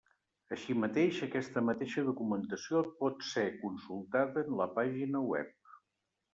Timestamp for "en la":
4.49-4.71